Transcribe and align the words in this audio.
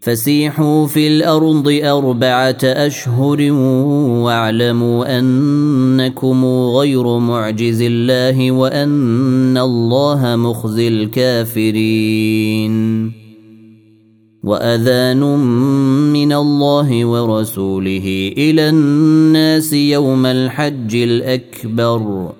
فسيحوا 0.00 0.86
في 0.86 1.08
الأرض 1.08 1.80
أربعة 1.84 2.58
أشهر 2.64 3.52
واعلموا 4.22 5.18
أنكم 5.18 6.44
غير 6.44 7.18
معجز 7.18 7.82
الله 7.82 8.52
وأن 8.52 9.58
الله 9.58 10.36
مخزي 10.36 10.88
الكافرين. 10.88 12.78
وأذان 14.44 15.20
من 16.12 16.32
الله 16.32 17.04
ورسوله 17.04 18.32
إلى 18.36 18.68
الناس 18.68 19.72
يوم 19.72 20.26
الحج 20.26 20.96
الأكبر. 20.96 22.32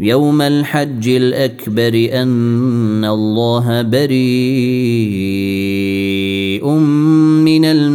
يوم 0.00 0.42
الحج 0.42 1.08
الأكبر 1.08 2.08
أن 2.12 3.04
الله 3.04 3.82
بريء 3.82 5.69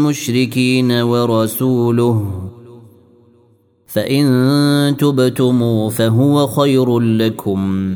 المشركين 0.05 0.91
ورسوله. 0.91 2.49
فإن 3.87 4.95
تبتم 4.99 5.89
فهو 5.89 6.47
خير 6.47 6.99
لكم. 6.99 7.95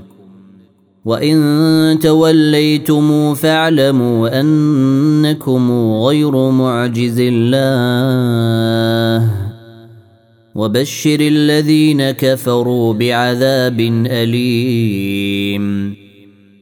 وإن 1.05 1.99
توليتم 2.01 3.33
فاعلموا 3.33 4.41
أنكم 4.41 5.71
غير 5.93 6.49
معجز 6.49 7.19
الله. 7.19 9.31
وبشر 10.55 11.19
الذين 11.19 12.11
كفروا 12.11 12.93
بعذاب 12.93 13.79
أليم. 14.05 15.95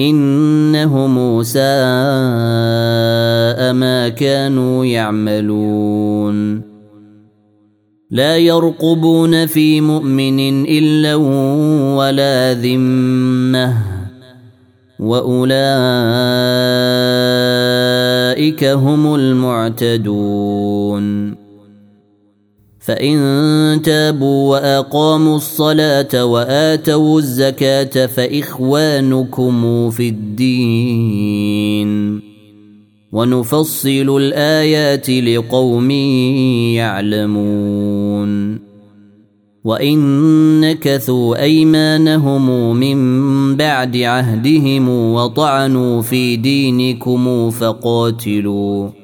إنهم 0.00 1.42
ساء 1.42 1.62
ما 3.72 4.08
كانوا 4.08 4.84
يعملون. 4.84 6.62
لا 8.10 8.36
يرقبون 8.36 9.46
في 9.46 9.80
مؤمن 9.80 10.64
إلا 10.66 11.14
ولا 11.94 12.52
ذمة. 12.52 13.74
وأولئك 15.00 15.64
اولئك 18.34 18.64
هم 18.64 19.14
المعتدون. 19.14 21.04
فان 22.84 23.82
تابوا 23.82 24.50
واقاموا 24.50 25.36
الصلاه 25.36 26.24
واتوا 26.24 27.18
الزكاه 27.18 28.06
فاخوانكم 28.06 29.90
في 29.90 30.08
الدين 30.08 31.90
ونفصل 33.12 34.16
الايات 34.16 35.10
لقوم 35.10 35.90
يعلمون 36.70 38.58
وان 39.64 40.60
نكثوا 40.60 41.42
ايمانهم 41.42 42.76
من 42.76 43.56
بعد 43.56 43.96
عهدهم 43.96 44.88
وطعنوا 44.88 46.02
في 46.02 46.36
دينكم 46.36 47.50
فقاتلوا 47.50 49.03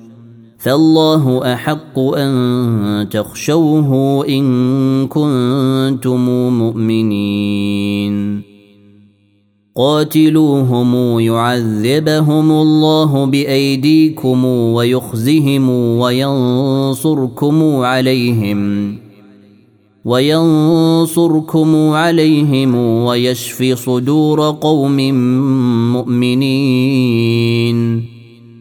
فالله 0.61 1.53
أحق 1.53 1.99
أن 1.99 3.09
تخشوه 3.11 4.25
إن 4.29 5.07
كنتم 5.07 6.29
مؤمنين. 6.59 8.41
قاتلوهم 9.75 11.19
يعذبهم 11.19 12.51
الله 12.51 13.25
بأيديكم 13.25 14.45
ويخزهم 14.45 15.69
وينصركم 15.69 17.63
عليهم 17.75 18.97
وينصركم 20.05 21.75
عليهم 21.75 22.75
ويشفي 22.75 23.75
صدور 23.75 24.57
قوم 24.61 24.97
مؤمنين. 25.93 27.31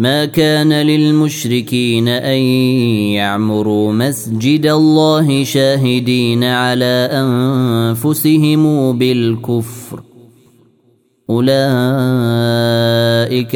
ما 0.00 0.24
كان 0.24 0.72
للمشركين 0.72 2.08
أن 2.08 2.38
يعمروا 3.20 3.92
مسجد 3.92 4.66
الله 4.66 5.44
شاهدين 5.44 6.44
على 6.44 7.08
أنفسهم 7.12 8.98
بالكفر. 8.98 10.02
أولئك 11.30 11.56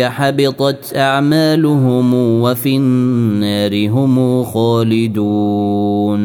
حبطت 0.00 0.96
أعمالهم 0.96 2.14
وفي 2.14 2.76
النار 2.76 3.88
هم 3.88 4.44
خالدون. 4.44 6.24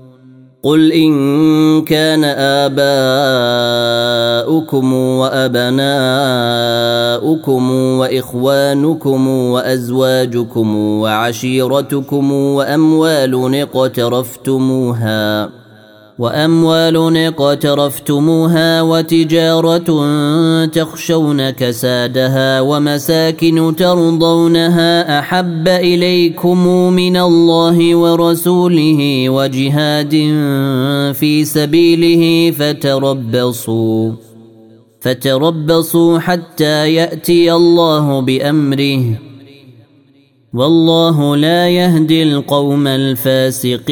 قل 0.63 0.91
ان 0.91 1.81
كان 1.81 2.23
اباؤكم 4.47 4.93
وابناؤكم 4.93 5.71
واخوانكم 7.71 9.27
وازواجكم 9.27 10.75
وعشيرتكم 10.75 12.31
واموال 12.31 13.61
اقترفتموها 13.61 15.49
وأموال 16.21 17.17
اقترفتموها 17.17 18.81
وتجارة 18.81 19.89
تخشون 20.65 21.49
كسادها 21.49 22.61
ومساكن 22.61 23.75
ترضونها 23.77 25.19
أحب 25.19 25.67
إليكم 25.67 26.67
من 26.93 27.17
الله 27.17 27.95
ورسوله 27.95 29.29
وجهاد 29.29 30.11
في 31.13 31.45
سبيله 31.45 32.51
فتربصوا 32.51 34.11
فتربصوا 34.99 36.19
حتى 36.19 36.93
يأتي 36.93 37.53
الله 37.53 38.19
بأمره. 38.19 39.03
والله 40.53 41.35
لا 41.35 41.69
يهدي 41.69 42.23
القوم 42.23 42.87
الفاسقين. 42.87 43.91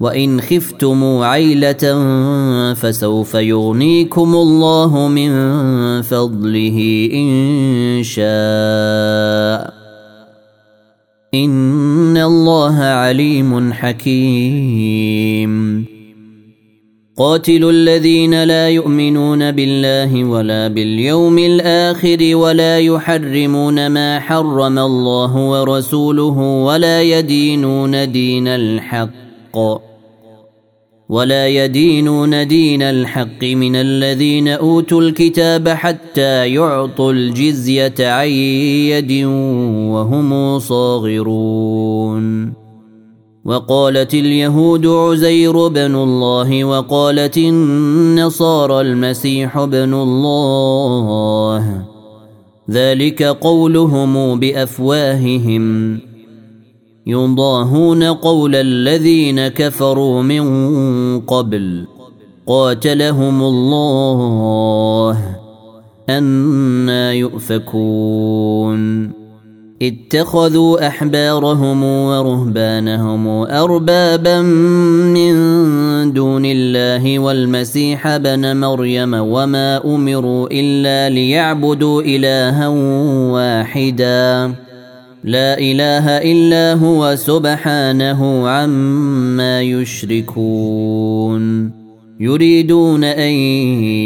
وإن 0.00 0.40
خفتم 0.40 1.04
عيلة 1.04 2.04
فسوف 2.74 3.34
يغنيكم 3.34 4.34
الله 4.34 5.08
من 5.08 5.30
فضله 6.02 7.08
إن 7.12 8.00
شاء. 8.02 9.74
إن 11.34 12.16
الله 12.16 12.76
عليم 12.76 13.72
حكيم. 13.72 15.84
قاتلوا 17.18 17.70
الذين 17.70 18.44
لا 18.44 18.68
يؤمنون 18.68 19.50
بالله 19.50 20.24
ولا 20.24 20.68
باليوم 20.68 21.38
الآخر 21.38 22.36
ولا 22.36 22.78
يحرمون 22.78 23.86
ما 23.86 24.20
حرم 24.20 24.78
الله 24.78 25.36
ورسوله 25.36 26.38
ولا 26.38 27.02
يدينون 27.02 28.12
دين 28.12 28.48
الحق. 28.48 29.85
ولا 31.08 31.48
يدينون 31.48 32.48
دين 32.48 32.82
الحق 32.82 33.44
من 33.44 33.76
الذين 33.76 34.48
أوتوا 34.48 35.00
الكتاب 35.00 35.68
حتى 35.68 36.54
يعطوا 36.54 37.12
الجزية 37.12 37.94
عن 38.00 38.28
يد 38.28 39.24
وهم 39.92 40.58
صاغرون. 40.58 42.52
وقالت 43.44 44.14
اليهود 44.14 44.86
عزير 44.86 45.68
بن 45.68 45.94
الله 45.94 46.64
وقالت 46.64 47.38
النصارى 47.38 48.80
المسيح 48.80 49.64
بن 49.64 49.94
الله. 49.94 51.82
ذلك 52.70 53.22
قولهم 53.22 54.40
بأفواههم. 54.40 56.15
يضاهون 57.06 58.02
قول 58.02 58.54
الذين 58.54 59.48
كفروا 59.48 60.22
من 60.22 61.20
قبل. 61.20 61.86
قاتلهم 62.46 63.42
الله. 63.42 65.18
أنا 66.08 67.12
يؤفكون. 67.12 69.10
اتخذوا 69.82 70.86
أحبارهم 70.86 71.84
ورهبانهم 71.84 73.28
أربابا 73.28 74.42
من 75.12 75.34
دون 76.12 76.42
الله 76.44 77.18
والمسيح 77.18 78.06
ابن 78.06 78.56
مريم 78.56 79.14
وما 79.14 79.84
أمروا 79.84 80.48
إلا 80.52 81.14
ليعبدوا 81.14 82.02
إلها 82.02 82.68
واحداً. 83.32 84.65
لا 85.26 85.58
إله 85.58 86.08
إلا 86.22 86.74
هو 86.74 87.16
سبحانه 87.16 88.48
عما 88.48 89.62
يشركون. 89.62 91.42
يريدون 92.20 93.04
أن 93.04 93.32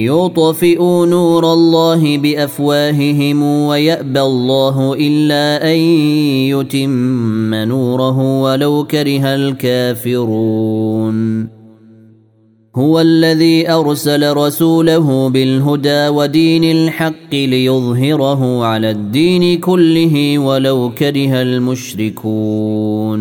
يطفئوا 0.08 1.06
نور 1.06 1.52
الله 1.52 2.18
بأفواههم 2.18 3.42
ويأبى 3.42 4.20
الله 4.20 4.94
إلا 4.94 5.72
أن 5.72 5.78
يتم 6.48 7.54
نوره 7.54 8.40
ولو 8.42 8.84
كره 8.84 9.34
الكافرون. 9.34 10.80
هو 12.76 13.00
الذي 13.00 13.70
أرسل 13.70 14.32
رسوله 14.36 15.28
بالهدى 15.28 16.08
ودين 16.08 16.64
الحق 16.64 17.34
ليظهره 17.34 18.64
على 18.64 18.90
الدين 18.90 19.60
كله 19.60 20.38
ولو 20.38 20.90
كره 20.98 21.42
المشركون. 21.42 23.20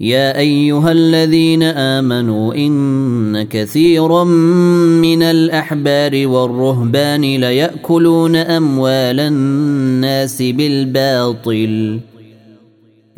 يا 0.00 0.38
أيها 0.38 0.92
الذين 0.92 1.62
آمنوا 1.62 2.54
إن 2.54 3.42
كثيرا 3.42 4.24
من 4.24 5.22
الأحبار 5.22 6.26
والرهبان 6.26 7.20
ليأكلون 7.20 8.36
أموال 8.36 9.20
الناس 9.20 10.42
بالباطل 10.42 12.00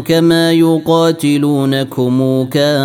كما 0.00 0.52
يقاتلونكم 0.52 2.44
كافة. 2.50 2.82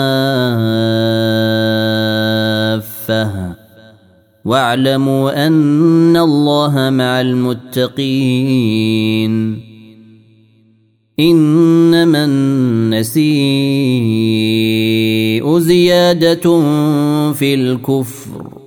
واعلموا 4.45 5.47
أن 5.47 6.17
الله 6.17 6.89
مع 6.89 7.21
المتقين. 7.21 7.97
إنما 11.19 12.25
النسيء 12.25 13.27
زيادة 15.59 16.62
في 17.33 17.53
الكفر. 17.53 18.66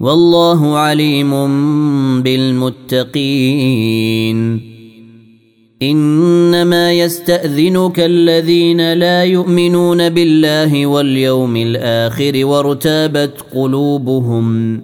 والله 0.00 0.76
عليم 0.76 1.30
بالمتقين. 2.22 3.10
إنما 5.82 6.92
يستأذنك 6.92 8.00
الذين 8.00 8.92
لا 8.92 9.24
يؤمنون 9.24 10.08
بالله 10.08 10.86
واليوم 10.86 11.56
الآخر 11.56 12.46
وارتابت 12.46 13.32
قلوبهم 13.54 14.80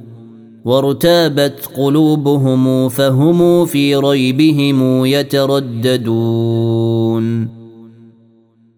وارتابت 0.64 1.70
قلوبهم 1.76 2.88
فهم 2.88 3.66
في 3.66 3.96
ريبهم 3.96 5.05
يترددون. 5.07 6.07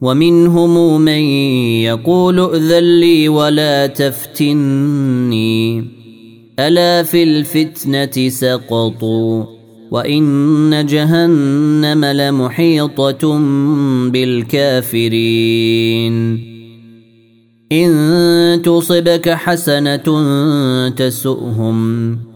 ومنهم 0.00 1.00
من 1.00 1.20
يقول 1.82 2.40
ائذن 2.40 3.00
لي 3.00 3.28
ولا 3.28 3.86
تفتني. 3.86 5.84
ألا 6.58 7.02
في 7.02 7.22
الفتنة 7.22 8.28
سقطوا 8.28 9.44
وإن 9.90 10.86
جهنم 10.86 12.04
لمحيطة 12.04 13.38
بالكافرين. 14.10 15.66
إن 17.72 18.62
تصبك 18.64 19.30
حسنة 19.30 20.06
تسؤهم. 20.88 22.35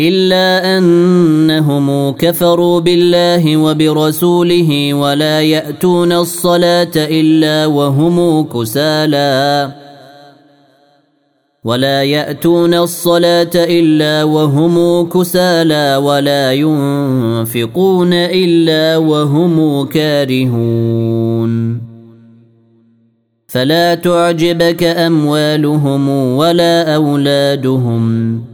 إلا 0.00 0.78
أنهم 0.78 2.10
كفروا 2.12 2.80
بالله 2.80 3.56
وبرسوله 3.56 4.94
ولا 4.94 5.40
يأتون 5.42 6.12
الصلاة 6.12 6.90
إلا 6.96 7.66
وهم 7.66 8.44
كسالى 8.44 9.72
ولا 11.64 12.02
يأتون 12.02 12.74
الصلاة 12.74 13.50
إلا 13.54 14.24
وهم 14.24 15.08
كسالى 15.08 15.96
ولا 15.96 16.52
ينفقون 16.52 18.12
إلا 18.12 18.96
وهم 18.96 19.86
كارهون. 19.86 21.80
فلا 23.48 23.94
تعجبك 23.94 24.82
أموالهم 24.82 26.08
ولا 26.08 26.94
أولادهم. 26.94 28.53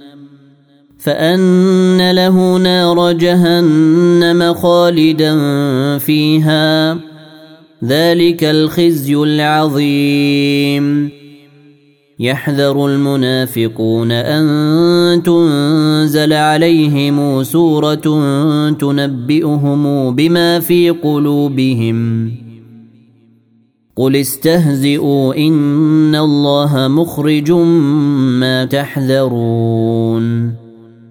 فان 1.03 2.11
له 2.11 2.57
نار 2.57 3.11
جهنم 3.11 4.53
خالدا 4.53 5.37
فيها 5.97 6.97
ذلك 7.83 8.43
الخزي 8.43 9.15
العظيم 9.15 11.09
يحذر 12.19 12.85
المنافقون 12.85 14.11
ان 14.11 15.23
تنزل 15.23 16.33
عليهم 16.33 17.43
سوره 17.43 17.95
تنبئهم 18.71 20.15
بما 20.15 20.59
في 20.59 20.89
قلوبهم 20.89 22.31
قل 23.95 24.15
استهزئوا 24.15 25.33
ان 25.35 26.15
الله 26.15 26.87
مخرج 26.87 27.51
ما 27.51 28.65
تحذرون 28.65 30.61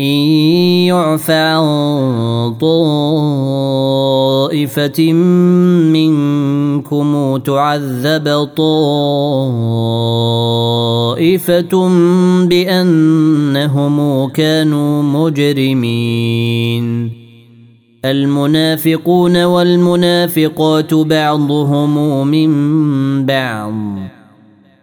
إن 0.00 0.06
يعفى 0.86 1.32
عن 1.32 2.54
طائفة 2.60 3.12
منكم 5.92 7.36
تعذب 7.36 8.48
طائفة 11.16 11.88
بأنهم 12.44 14.28
كانوا 14.28 15.02
مجرمين. 15.02 17.10
المنافقون 18.04 19.44
والمنافقات 19.44 20.94
بعضهم 20.94 22.26
من 22.26 22.50
بعض. 23.26 23.72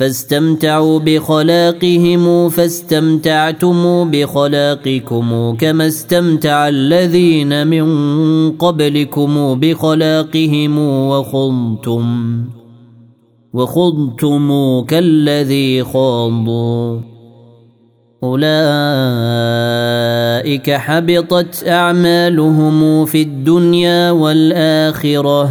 فاستمتعوا 0.00 0.98
بخلاقهم 0.98 2.48
فاستمتعتم 2.48 4.10
بخلاقكم 4.10 5.56
كما 5.56 5.86
استمتع 5.86 6.68
الذين 6.68 7.66
من 7.66 7.86
قبلكم 8.50 9.60
بخلاقهم 9.60 10.78
وخضتم 10.78 12.44
وخضتم 13.52 14.80
كالذي 14.80 15.84
خاضوا. 15.84 17.00
أولئك 18.22 18.50
حبطت 20.70 21.68
أعمالهم 21.68 23.04
في 23.04 23.22
الدنيا 23.22 24.10
والآخرة. 24.10 25.50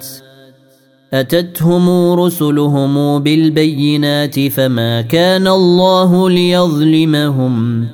أتتهم 1.13 2.13
رسلهم 2.13 3.19
بالبينات 3.19 4.39
فما 4.39 5.01
كان 5.01 5.47
الله 5.47 6.29
ليظلمهم 6.29 7.85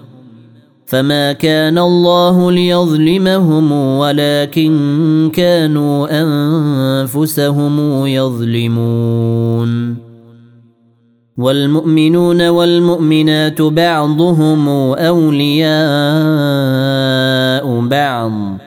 فما 0.86 1.34
كان 1.34 1.78
الله 1.78 2.52
ليظلمهم 2.52 3.72
ولكن 3.72 5.32
كانوا 5.34 6.08
أنفسهم 6.22 8.06
يظلمون 8.08 9.98
والمؤمنون 11.38 12.48
والمؤمنات 12.48 13.62
بعضهم 13.62 14.70
أولياء 14.94 15.68
بعض 17.80 18.67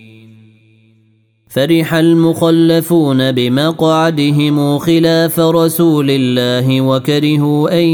فرح 1.53 1.93
المخلفون 1.93 3.31
بمقعدهم 3.31 4.77
خلاف 4.77 5.39
رسول 5.39 6.07
الله 6.09 6.81
وكرهوا 6.81 7.79
أن 7.79 7.85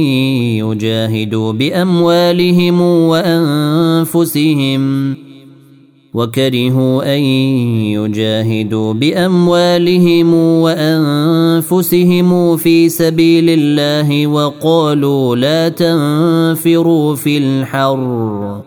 يجاهدوا 0.62 1.52
بأموالهم 1.52 2.82
وأنفسهم 3.12 4.84
وكرهوا 6.14 7.16
أن 7.16 7.20
يجاهدوا 7.98 8.94
بأموالهم 8.94 10.34
وأنفسهم 10.64 12.28
في 12.58 12.90
سبيل 12.90 13.50
الله 13.50 14.28
وقالوا 14.28 15.36
لا 15.36 15.70
تنفروا 15.70 17.16
في 17.16 17.38
الحر 17.38 18.67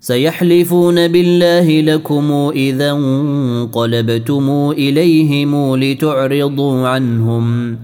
سيحلفون 0.00 1.08
بالله 1.08 1.80
لكم 1.80 2.50
إذا 2.54 2.90
انقلبتم 2.90 4.70
إليهم 4.70 5.76
لتعرضوا 5.76 6.88
عنهم 6.88 7.76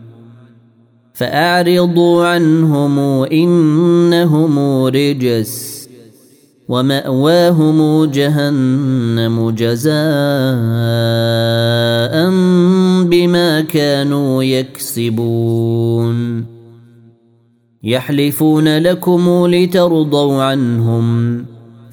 فأعرضوا 1.14 2.26
عنهم 2.26 2.98
إنهم 3.24 4.84
رجس 4.84 5.76
ومأواهم 6.68 8.04
جهنم 8.04 9.50
جزاء 9.50 9.96
بما 13.04 13.60
كانوا 13.60 14.42
يكسبون 14.42 16.46
يحلفون 17.82 18.78
لكم 18.78 19.46
لترضوا 19.46 20.42
عنهم 20.42 21.55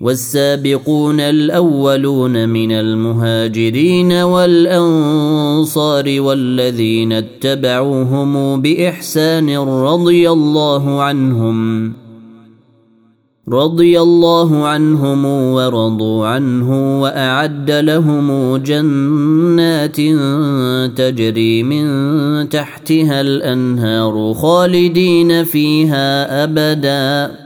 والسابقون 0.00 1.20
الأولون 1.20 2.48
من 2.48 2.72
المهاجرين 2.72 4.12
والأنصار 4.12 6.04
والذين 6.20 7.12
اتبعوهم 7.12 8.62
بإحسان 8.62 9.58
رضي 9.58 10.30
الله 10.30 11.02
عنهم 11.02 11.92
رضي 13.48 14.00
الله 14.00 14.66
عنهم 14.66 15.24
ورضوا 15.24 16.26
عنه 16.26 17.00
وأعد 17.02 17.70
لهم 17.70 18.56
جنات 18.56 19.96
تجري 20.98 21.62
من 21.62 22.48
تحتها 22.48 23.20
الأنهار 23.20 24.34
خالدين 24.34 25.44
فيها 25.44 26.44
ابدا. 26.44 27.45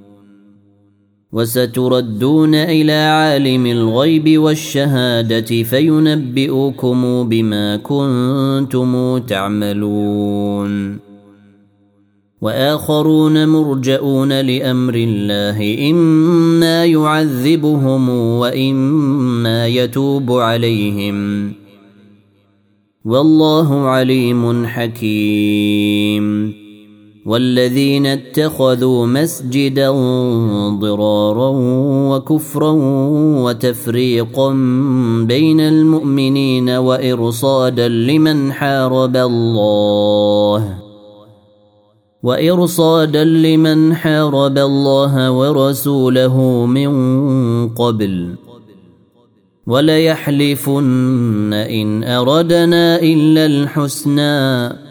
وستردون 1.33 2.55
إلى 2.55 2.91
عالم 2.91 3.65
الغيب 3.65 4.41
والشهادة 4.41 5.63
فينبئكم 5.63 7.29
بما 7.29 7.75
كنتم 7.75 9.17
تعملون. 9.17 10.97
وآخرون 12.41 13.47
مرجئون 13.47 14.41
لأمر 14.41 14.93
الله 14.95 15.91
إما 15.91 16.85
يعذبهم 16.85 18.09
وإما 18.09 19.67
يتوب 19.67 20.31
عليهم. 20.31 21.51
والله 23.05 23.81
عليم 23.81 24.65
حكيم. 24.65 26.60
والذين 27.25 28.05
اتخذوا 28.05 29.05
مسجدا 29.05 29.89
ضرارا 30.79 31.51
وكفرا 32.11 32.71
وتفريقا 33.43 34.49
بين 35.27 35.59
المؤمنين 35.59 36.69
وإرصادا 36.69 37.87
لمن 37.87 38.53
حارب 38.53 39.15
الله 39.17 40.77
وإرصادا 42.23 43.23
لمن 43.23 43.95
حارب 43.95 44.57
الله 44.57 45.31
ورسوله 45.31 46.65
من 46.65 46.89
قبل 47.69 48.35
وليحلفن 49.67 51.53
إن 51.53 52.03
أردنا 52.03 52.99
إلا 53.01 53.45
الحسنى 53.45 54.90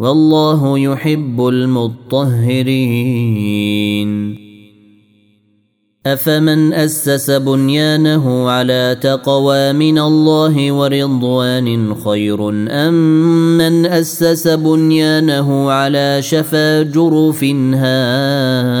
والله 0.00 0.78
يحب 0.78 1.48
المطهرين. 1.48 2.90
أفمن 6.06 6.72
أسس 6.72 7.30
بنيانه 7.30 8.50
على 8.50 8.96
تقوى 9.00 9.72
من 9.72 9.98
الله 9.98 10.72
ورضوان 10.72 11.94
خير 11.94 12.48
أم 12.70 12.94
من 13.58 13.86
أسس 13.86 14.48
بنيانه 14.48 15.70
على 15.70 16.22
شفا 16.22 16.82
جرف 16.82 17.44
هار 17.74 18.80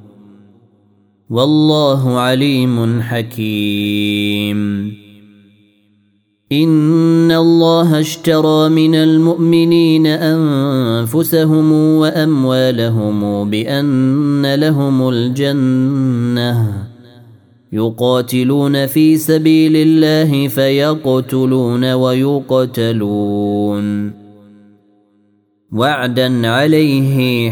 والله 1.31 2.19
عليم 2.19 3.01
حكيم. 3.01 4.57
إن 6.51 7.31
الله 7.31 7.99
اشترى 7.99 8.69
من 8.69 8.95
المؤمنين 8.95 10.07
أنفسهم 10.07 11.71
وأموالهم 11.71 13.49
بأن 13.49 14.55
لهم 14.55 15.09
الجنة. 15.09 16.87
يقاتلون 17.73 18.85
في 18.85 19.17
سبيل 19.17 19.75
الله 19.75 20.47
فيقتلون 20.47 21.93
ويقتلون. 21.93 23.31
وعدا 25.71 26.47
عليه 26.47 27.51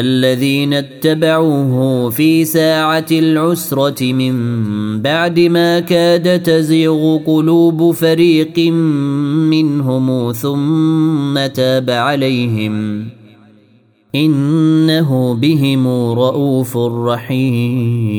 الذين 0.00 0.74
اتبعوه 0.74 2.10
في 2.10 2.44
ساعة 2.44 3.06
العسرة 3.12 4.12
من 4.12 4.32
بعد 5.02 5.40
ما 5.40 5.80
كاد 5.80 6.42
تزيغ 6.42 7.16
قلوب 7.16 7.90
فريق 7.90 8.58
منهم 9.48 10.32
ثم 10.32 11.46
تاب 11.46 11.90
عليهم. 11.90 13.08
إنه 14.14 15.34
بهم 15.34 15.88
رؤوف 16.12 16.76
رحيم. 16.76 18.18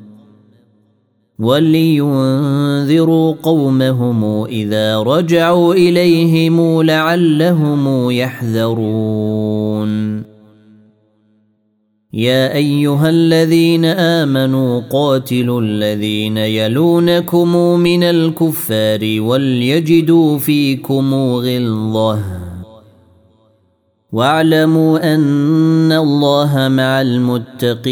ولينذروا 1.41 3.35
قومهم 3.43 4.45
إذا 4.45 4.99
رجعوا 4.99 5.73
إليهم 5.73 6.81
لعلهم 6.81 8.11
يحذرون. 8.11 9.91
يا 12.13 12.55
أيها 12.55 13.09
الذين 13.09 13.85
آمنوا 13.85 14.81
قاتلوا 14.89 15.61
الذين 15.61 16.37
يلونكم 16.37 17.57
من 17.79 18.03
الكفار 18.03 19.21
وليجدوا 19.21 20.37
فيكم 20.37 21.13
غلظة. 21.13 22.19
واعلموا 24.11 25.15
أن 25.15 25.91
الله 25.91 26.67
مع 26.67 27.01
المتقين. 27.01 27.91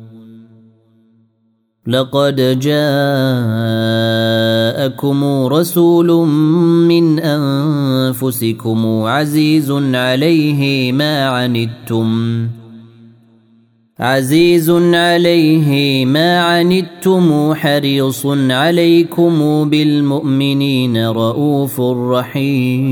لقد 1.87 2.59
جاءكم 2.59 3.45
رسول 5.45 6.27
من 6.87 7.19
أنفسكم 7.19 8.85
عزيز 8.85 9.71
عليه 9.93 10.91
ما 10.91 11.27
عنتم. 11.27 12.47
عزيز 13.99 14.69
عليه 14.93 16.05
ما 16.05 16.39
عنتم 16.39 17.53
حريص 17.53 18.25
عليكم 18.25 19.69
بالمؤمنين 19.69 21.07
رؤوف 21.07 21.81
رحيم. 21.81 22.91